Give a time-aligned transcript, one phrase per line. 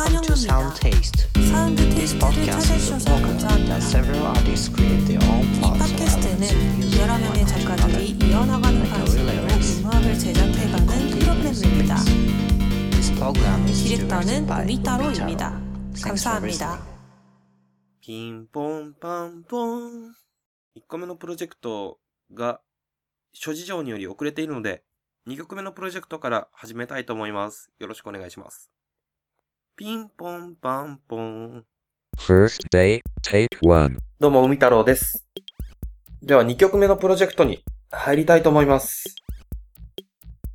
[0.00, 1.28] Welcome to Sound Taste.
[1.34, 3.36] This podcast is a program
[3.68, 9.04] that several artists create their own parts or elements using one after another, like a
[9.12, 9.84] relay race.
[12.96, 15.12] This program is directed by Umitaro.
[15.92, 16.80] Thanks for listening.
[18.00, 20.14] ピンポンパンポン。
[20.78, 21.98] 1個目のプロジェクト
[22.32, 22.62] が
[23.34, 24.82] 諸事情により遅れているので、
[25.28, 27.70] 2曲目のプロジェクトから始めたいと思います。
[27.78, 28.70] よろしくお願いします。
[29.80, 31.64] ピンポンパンポン。
[32.18, 33.96] First day, take one.
[34.18, 35.26] どうも、海太郎です。
[36.20, 39.14] では2曲目のプロジェクトに入りたいと思います。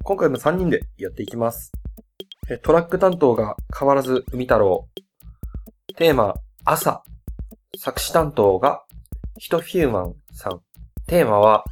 [0.03, 1.71] 今回も3人でやっていきます。
[2.51, 4.87] えトラック担当が変わらず海太郎。
[5.97, 7.01] テーマ、朝。
[7.79, 8.83] 作詞担当が
[9.39, 10.61] ヒトフューマンさん。
[11.07, 11.63] テーマは、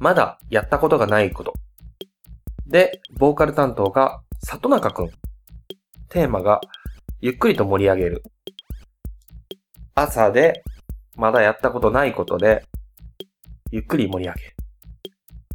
[0.00, 1.54] まだやったことがないこと。
[2.66, 5.10] で、ボーカル担当が里中くん。
[6.08, 6.60] テーマが、
[7.20, 8.22] ゆっくりと盛り上げる。
[9.94, 10.62] 朝で、
[11.14, 12.66] まだやったことないことで、
[13.70, 14.56] ゆっくり盛り上げる。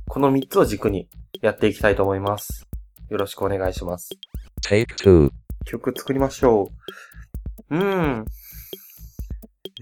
[0.08, 1.08] この3つを軸に
[1.40, 2.68] やっていきたいと思います。
[3.10, 4.10] よろしくお願いします。
[4.66, 5.30] Take two.
[5.66, 6.72] 曲作りましょ
[7.70, 7.78] う。
[7.78, 8.26] うーん。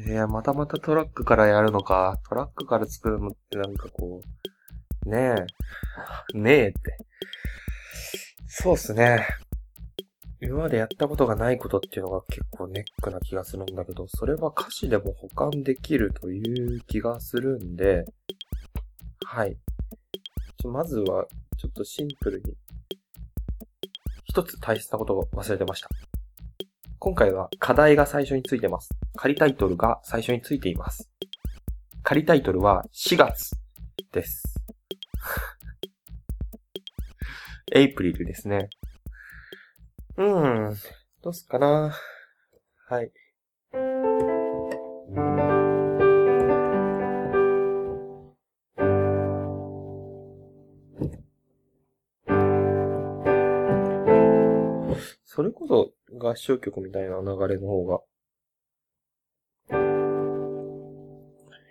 [0.06, 2.20] いや、またまたトラックからやるのか。
[2.28, 4.22] トラックから作るのってなんかこ
[5.06, 5.34] う、ね
[6.34, 6.38] え。
[6.38, 6.98] ねえって。
[8.48, 9.26] そうっすね。
[10.42, 18.06] 今までやったことがないことっていうのが結構ネックな気がするんだけど、それは歌詞でも保管できるという気がするんで、
[19.26, 19.58] はい。
[20.66, 21.26] まずは、
[21.58, 22.56] ちょっとシンプルに
[24.24, 25.90] 一つ大切なことを忘れてました。
[27.00, 28.90] 今回は課題が最初についてます。
[29.16, 31.10] 仮タイトルが最初についています。
[32.04, 33.52] 仮タイトルは4月
[34.14, 34.44] です。
[37.74, 38.70] エイプリルですね。
[40.20, 40.76] うん。
[41.24, 41.96] どうすっかな
[42.90, 43.12] はい。
[55.24, 58.02] それこそ合唱曲みたいな流れの方が、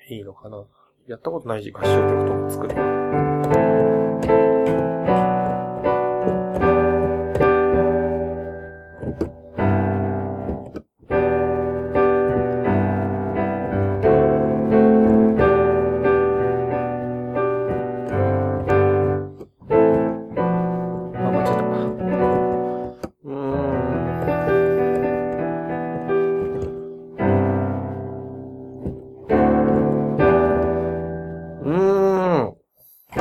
[0.09, 0.65] いいのかな。
[1.07, 3.88] やったことないし、合唱曲とか作る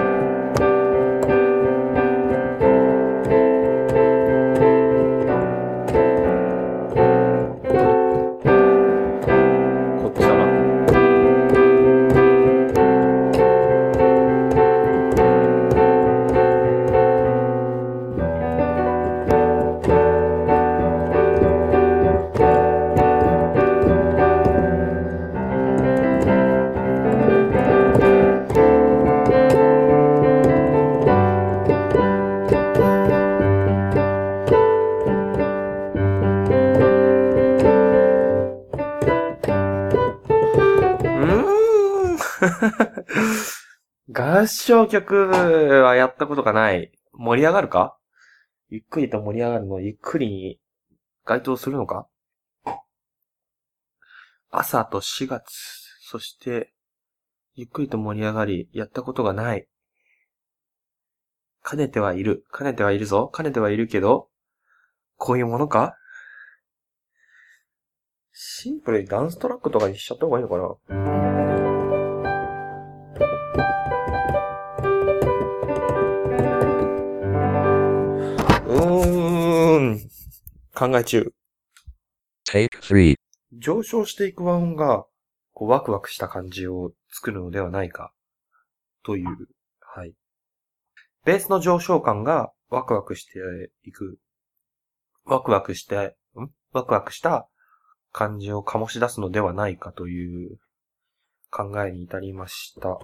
[0.07, 0.37] こ
[44.38, 46.92] 合唱曲はやったことがない。
[47.14, 47.98] 盛り上がるか？
[48.70, 50.59] ゆっくりと盛り上がるの、ゆっくりに
[51.25, 52.08] 該当するのか？
[54.52, 55.44] 朝と4月、
[56.02, 56.72] そして、
[57.56, 59.68] ゆっくりと盛り上がり、やったことがない。
[61.68, 62.46] 兼ねてはいる。
[62.56, 63.31] 兼ねてはいるぞ。
[63.36, 64.30] 兼ねてはいるけど、
[65.16, 65.98] こういうものか？
[68.34, 70.58] シンプルにダンストラックとかにしちゃった方がいいのか
[70.96, 71.27] な？
[80.78, 81.34] 考え中。
[83.51, 85.06] 上昇していく和音が、
[85.54, 88.13] こう、ワクワクした感じを作るのではないか、
[89.04, 89.25] という、
[89.80, 90.13] はい。
[91.25, 93.40] ベースの上昇感がワクワクして
[93.86, 94.19] いく、
[95.25, 96.51] ワクワクして、ん？
[96.74, 97.50] ワクワクした
[98.12, 100.60] 感じを醸し出すのではないかという
[101.50, 103.00] 考えに至りました。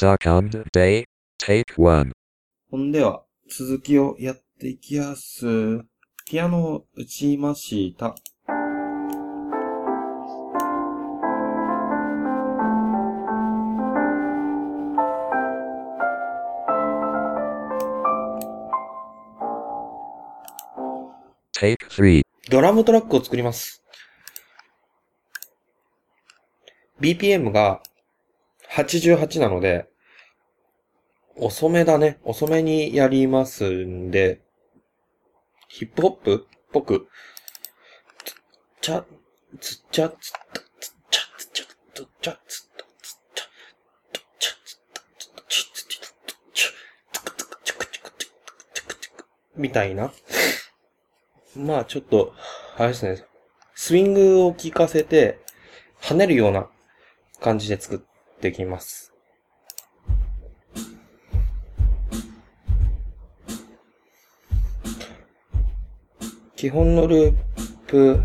[0.00, 1.04] Second day,
[1.38, 2.12] take 1.
[2.70, 5.44] ほんでは、続きをやっていきやす。
[6.24, 8.14] ピアノを打ちました。
[21.52, 22.22] take 3.
[22.48, 23.84] ドラムトラックを作ります。
[27.02, 27.82] BPM が
[28.70, 29.89] 88なので、
[31.40, 32.18] 遅めだね。
[32.22, 34.42] 遅めにやりますんで、
[35.68, 36.46] ヒップホップ？
[36.46, 37.08] っぽく、
[38.24, 38.34] つっ
[38.82, 39.04] ちゃ、
[39.58, 40.16] つっちゃ、つっ
[40.52, 41.64] た、つっちゃ、つっちゃ、
[41.94, 46.70] つっちゃ、つった、つっちゃ、つっちゃ、つった、つっちゃ、つっちゃ、つっちゃ、
[47.12, 49.24] つくつくちくちくちくちくちく
[49.56, 50.12] みたいな。
[51.56, 52.34] まあちょっと、
[52.76, 53.24] あれですね。
[53.74, 55.38] スイングを効かせて、
[56.02, 56.68] 跳ねるような
[57.40, 59.09] 感じで作ってきます。
[66.60, 67.34] 基本のルー
[67.86, 68.22] プ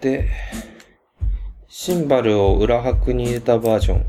[0.00, 0.28] で、
[1.68, 4.06] シンバルを裏拍に入れたバージョン。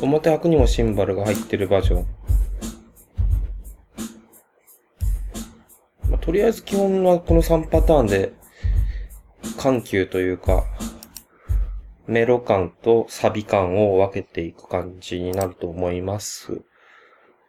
[0.00, 2.06] 表拍にもシンバルが入ってるバージョン。
[6.08, 8.32] まあ、とりあえず基本はこの3パターンで、
[9.58, 10.64] 緩急というか、
[12.08, 16.62] メロ感とサビ感を分けていく感じになると思います。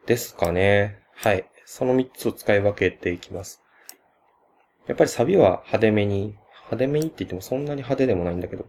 [0.06, 1.00] ですかね。
[1.16, 1.50] はい。
[1.66, 3.64] その3つを使い分けていきます。
[4.86, 6.36] やっぱりサビは派手めに、
[6.66, 8.66] 派手めにって言ってもそんなに派手でもないんだけど、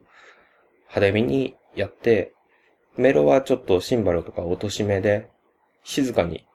[0.95, 2.35] 派手めにやって、
[2.97, 5.29] メロはちょっとシンバルとか落とし目で、
[5.83, 6.47] 静かに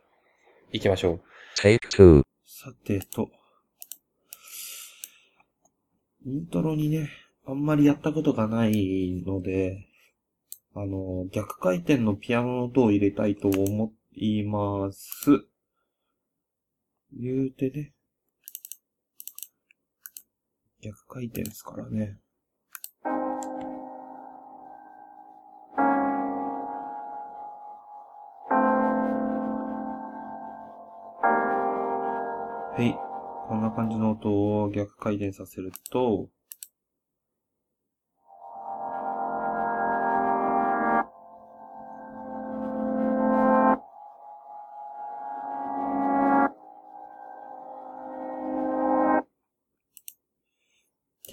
[0.72, 1.22] 行きましょう。
[1.60, 2.24] take 2.
[2.46, 3.30] さてと、
[6.26, 7.10] イントロにね、
[7.48, 9.88] あんまりやったことがないので、
[10.74, 15.46] あの、逆回転のピアノの音を入れたいと思います。
[17.14, 17.94] 言うてね。
[20.82, 22.18] 逆回転ですからね。
[32.78, 32.94] はい。
[33.48, 34.30] こんな感じの音
[34.64, 36.28] を逆回転させると、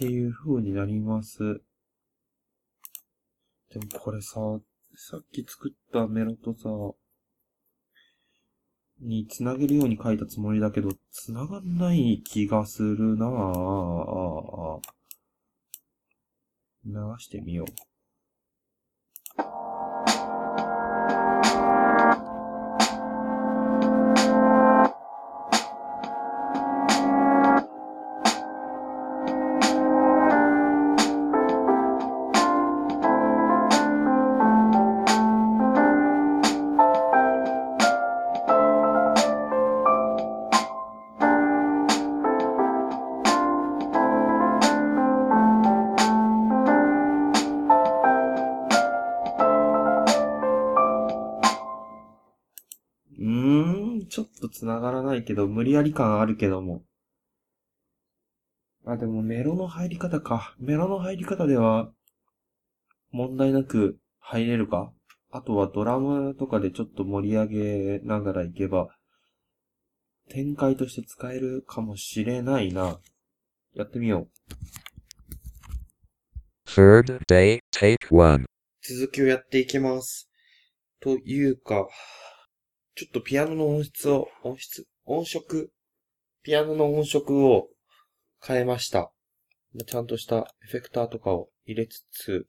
[0.03, 1.39] っていう風になります。
[3.71, 4.41] でもこれさ、
[4.97, 6.69] さっき作ったメロとさ、
[9.01, 14.81] に繋げるように書いたつもりだけど、繋がんない気がするなぁ。
[16.85, 17.65] 流してみよ。
[17.65, 17.92] う
[54.63, 56.85] 繋がらないけど、無理やり感あるけども。
[58.87, 60.55] あ、でもメロの入り方か。
[60.61, 61.91] メロの入り方では、
[63.11, 64.93] 問題なく入れるか？
[65.33, 68.87] あとはドラムとかでちょっと盛り上げながらいけば、
[70.31, 73.01] 展開として使えるかもしれないな。
[73.75, 74.29] やってみよう。
[76.71, 78.45] Third day, take 1.
[78.81, 80.31] 続きをやっていきます。
[81.01, 81.89] というか、
[82.95, 84.87] ちょっとピアノの音質を、音質？
[85.07, 85.71] 音色？
[86.43, 87.69] ピアノの音色を
[88.47, 89.11] 変えました。
[89.87, 92.47] ちゃんとしたエフェクターとかを入れつつ、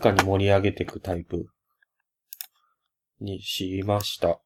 [0.00, 1.46] かに盛り上げていくタイプ
[3.20, 4.40] にしました。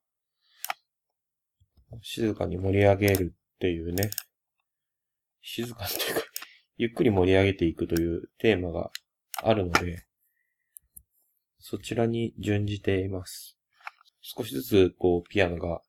[2.03, 4.11] 静かに盛り上げるっていうね。
[5.41, 6.23] 静かにというか、
[6.77, 8.91] ゆっくり盛り上げていくというテーマが
[9.43, 10.07] あるので、
[11.59, 13.59] そちらに準じています。
[14.21, 15.81] 少しずつ、こう、ピアノが、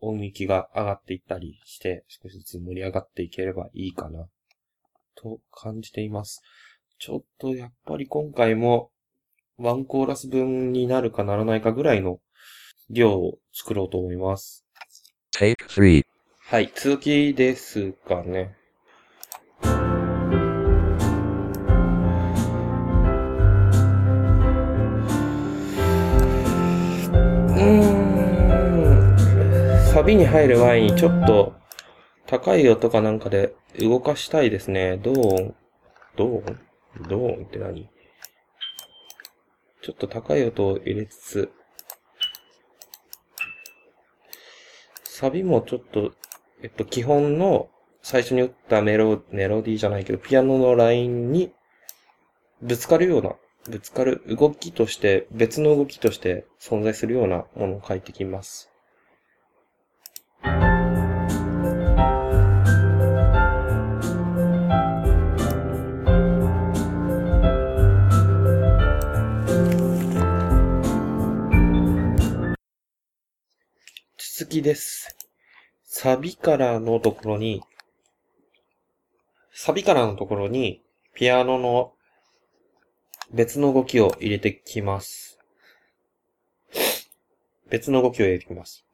[0.00, 4.28] 音域が上がっていったりして、少しずつ盛り上がっていければいいかな、
[5.14, 6.42] と感じています。
[6.98, 8.90] ちょっとやっぱり今回も、
[9.58, 12.20] ワンコーラス分になるかならないかぐらいの
[12.88, 14.64] 量を作ろうと思います。
[15.34, 16.04] Take 3.
[16.38, 18.56] はい、続きですかね。
[19.62, 27.92] うー
[29.12, 29.92] ん。
[29.92, 31.52] サビに入る前にちょっと
[32.26, 34.96] 高い音かなんかで動かしたいですね。
[34.96, 35.54] ドーン、
[36.16, 36.65] ドーン、
[37.08, 37.88] ドーンって何？
[39.82, 41.52] ちょっと高い音を入れつつ、
[45.04, 46.12] サビもちょっと、
[46.62, 47.68] えっと、基本の
[48.02, 51.52] 最初に打ったメロ、メロディーじゃないけど、ピアノのラインに
[52.62, 53.34] ぶつかるような、
[53.68, 58.70] ぶつかる動きとして、別の動きとして存在するようなものを書いてきます。
[74.56, 75.14] きです。
[75.84, 77.62] サビからのところに、
[79.52, 80.82] サビからのところに、
[81.14, 81.92] ピアノの
[83.32, 85.38] 別の動きを入れてきます。
[87.68, 88.86] 別の動きを入れてきます。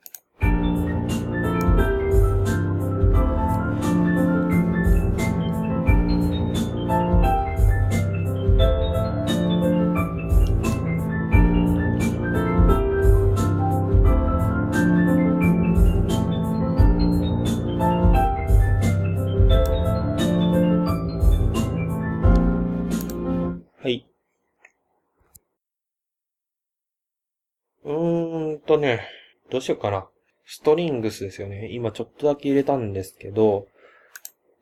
[28.72, 29.06] とね、
[29.50, 30.06] どうしようかな。
[30.46, 31.68] ストリングスですよね。
[31.72, 33.66] 今ちょっとだけ入れたんですけど、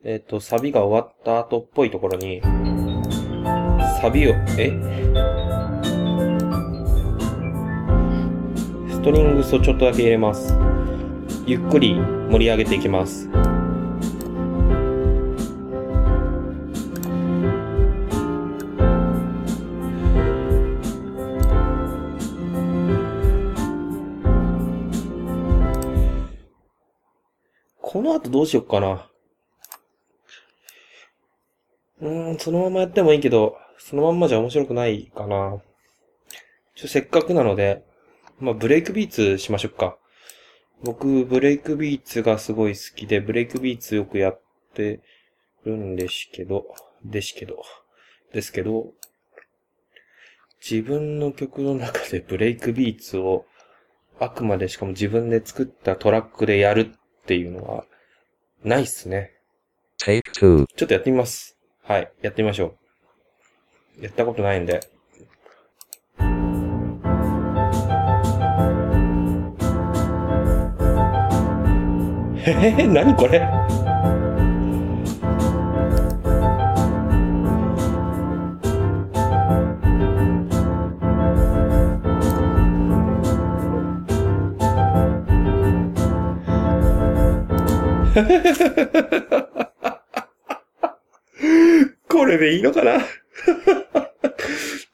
[0.03, 2.41] えっ、と、サビが終わった後っぽいところに、
[4.01, 4.71] サビを、え？
[8.89, 10.53] ストリングスをちょっとだけ入れます。
[11.45, 13.29] ゆっくり盛り上げていきます。
[28.31, 29.07] どうしよっかな。
[32.01, 35.61] うーん、そのままやってもいいけど、そのまんまじゃ面白くないかな。
[36.75, 37.83] ちょ、せっかくなので、
[38.39, 39.97] まあ、ブレイクビーツしましょうか。
[40.83, 44.41] 僕、ブレイクビーツがすごい好きで、ブレイクビーツよくやっ
[44.73, 45.01] て
[45.63, 46.65] るんですけど、
[47.05, 47.61] ですけど、
[48.33, 48.93] ですけど、
[50.59, 53.45] 自分の曲の中でブレイクビーツを、
[54.19, 57.85] あくまでしかも自分で作ったトラックでやるっていうのは、
[58.63, 59.31] ないっすね。
[59.99, 60.65] Take 2.
[60.75, 61.57] ちょっとやってみます。
[61.83, 62.75] はい、やってみましょ
[63.99, 64.03] う。
[64.03, 64.81] やったことないんで。
[72.43, 73.39] へへへ、なにこれ？
[92.07, 92.99] これでいいのかな？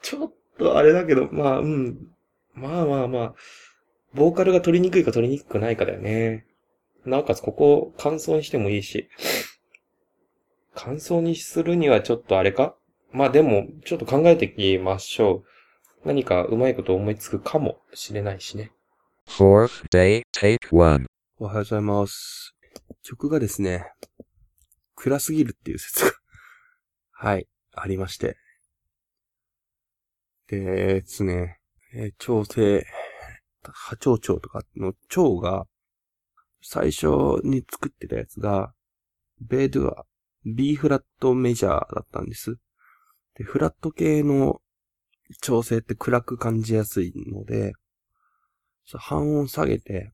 [0.02, 2.08] ちょっとあれだけど、まあ、うん。
[2.54, 3.36] まあまあまあ、
[4.14, 6.46] ボーカルが取りにくいか取りにくくないかだよね。
[7.06, 9.10] なおかつここを感想にしてもいいし、
[10.76, 12.76] 感想にするにはちょっとあれか？
[13.12, 15.44] まあでも、ちょっと考えていきましょ
[16.04, 16.08] う。
[16.08, 18.72] 何かうまいこと思いつくかもしれないしね。
[19.28, 21.06] Fourth day, take 1.
[21.40, 22.57] おはようございます。
[23.08, 23.90] 曲がですね、
[24.96, 26.12] 暗すぎるっていう説が、
[27.12, 28.38] はい、ありまして。
[30.48, 31.62] で、ですね、
[31.94, 32.86] えー調整、
[33.64, 35.70] 波長長とかの長が、
[36.62, 37.08] 最初
[37.46, 38.74] に作ってたやつが、
[39.40, 40.06] ベードは
[40.44, 42.58] B フラットメジャーだったんです。
[43.36, 44.62] で、フラット系の
[45.42, 47.72] 調整って暗く感じやすいので、
[48.84, 50.12] 半音下げて、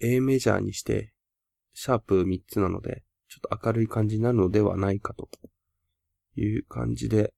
[0.00, 1.14] A メジャーにして、
[1.80, 5.28] シャープ3つなので、ちょっと明るい感じになるのではないかと
[6.34, 7.32] いう感じで、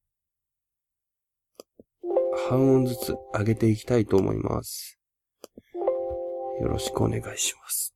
[2.48, 4.98] 半音ずつ上げていきたいと思います。
[6.58, 7.94] よろしくお願いします。